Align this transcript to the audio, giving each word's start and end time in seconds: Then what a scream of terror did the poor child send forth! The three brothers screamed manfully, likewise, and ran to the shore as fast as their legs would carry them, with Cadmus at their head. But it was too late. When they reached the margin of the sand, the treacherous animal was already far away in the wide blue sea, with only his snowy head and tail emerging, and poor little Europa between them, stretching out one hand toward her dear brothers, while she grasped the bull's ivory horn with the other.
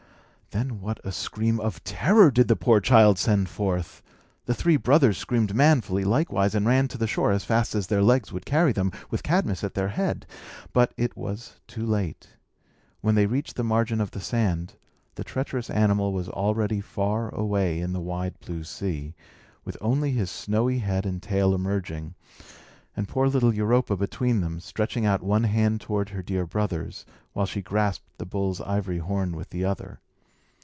Then 0.53 0.81
what 0.81 0.99
a 1.05 1.13
scream 1.13 1.61
of 1.61 1.81
terror 1.85 2.29
did 2.29 2.49
the 2.49 2.57
poor 2.57 2.81
child 2.81 3.17
send 3.17 3.47
forth! 3.47 4.01
The 4.47 4.53
three 4.53 4.75
brothers 4.75 5.17
screamed 5.17 5.55
manfully, 5.55 6.03
likewise, 6.03 6.53
and 6.53 6.65
ran 6.65 6.89
to 6.89 6.97
the 6.97 7.07
shore 7.07 7.31
as 7.31 7.45
fast 7.45 7.73
as 7.73 7.87
their 7.87 8.03
legs 8.03 8.33
would 8.33 8.45
carry 8.45 8.73
them, 8.73 8.91
with 9.09 9.23
Cadmus 9.23 9.63
at 9.63 9.75
their 9.75 9.87
head. 9.87 10.25
But 10.73 10.93
it 10.97 11.15
was 11.15 11.61
too 11.69 11.85
late. 11.85 12.35
When 12.99 13.15
they 13.15 13.27
reached 13.27 13.55
the 13.55 13.63
margin 13.63 14.01
of 14.01 14.11
the 14.11 14.19
sand, 14.19 14.73
the 15.15 15.23
treacherous 15.23 15.69
animal 15.69 16.11
was 16.11 16.27
already 16.27 16.81
far 16.81 17.33
away 17.33 17.79
in 17.79 17.93
the 17.93 18.01
wide 18.01 18.37
blue 18.41 18.65
sea, 18.65 19.15
with 19.63 19.77
only 19.79 20.11
his 20.11 20.29
snowy 20.29 20.79
head 20.79 21.05
and 21.05 21.23
tail 21.23 21.55
emerging, 21.55 22.13
and 22.93 23.07
poor 23.07 23.29
little 23.29 23.53
Europa 23.55 23.95
between 23.95 24.41
them, 24.41 24.59
stretching 24.59 25.05
out 25.05 25.23
one 25.23 25.45
hand 25.45 25.79
toward 25.79 26.09
her 26.09 26.21
dear 26.21 26.45
brothers, 26.45 27.05
while 27.31 27.45
she 27.45 27.61
grasped 27.61 28.17
the 28.17 28.25
bull's 28.25 28.59
ivory 28.59 28.97
horn 28.99 29.31
with 29.33 29.51
the 29.51 29.63
other. 29.63 30.01